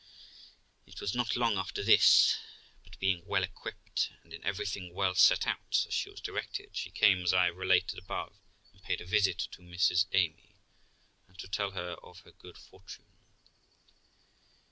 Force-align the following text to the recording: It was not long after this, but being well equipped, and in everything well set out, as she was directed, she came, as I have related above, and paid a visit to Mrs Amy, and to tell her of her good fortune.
It 0.87 0.99
was 0.99 1.13
not 1.13 1.35
long 1.35 1.59
after 1.59 1.83
this, 1.83 2.35
but 2.83 2.97
being 2.97 3.23
well 3.23 3.43
equipped, 3.43 4.09
and 4.23 4.33
in 4.33 4.43
everything 4.43 4.95
well 4.95 5.13
set 5.13 5.45
out, 5.45 5.85
as 5.87 5.93
she 5.93 6.09
was 6.09 6.19
directed, 6.19 6.71
she 6.75 6.89
came, 6.89 7.21
as 7.21 7.35
I 7.35 7.45
have 7.45 7.57
related 7.57 7.99
above, 7.99 8.35
and 8.73 8.81
paid 8.81 8.99
a 8.99 9.05
visit 9.05 9.37
to 9.37 9.61
Mrs 9.61 10.07
Amy, 10.11 10.55
and 11.27 11.37
to 11.37 11.47
tell 11.47 11.69
her 11.73 11.93
of 12.01 12.21
her 12.21 12.31
good 12.31 12.57
fortune. 12.57 13.05